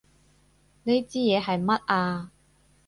[0.81, 2.31] 呢支嘢係乜啊？